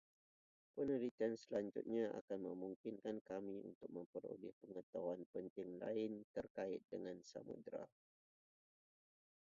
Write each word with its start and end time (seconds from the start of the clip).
Penelitian 0.75 1.33
selanjutnya 1.43 2.05
akan 2.25 2.39
memungkinkan 2.49 3.17
kami 3.29 3.57
untuk 3.69 3.85
memperoleh 3.97 4.49
pengetahuan 4.65 5.21
penting 5.33 5.69
lain 5.81 6.11
terkait 6.35 6.81
dengan 6.93 7.17
samudra. 7.31 7.83